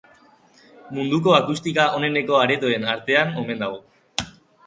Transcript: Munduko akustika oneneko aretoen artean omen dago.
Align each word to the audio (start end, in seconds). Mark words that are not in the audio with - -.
Munduko 0.97 1.33
akustika 1.39 1.85
oneneko 1.97 2.39
aretoen 2.45 2.87
artean 2.95 3.37
omen 3.43 3.65
dago. 3.65 4.27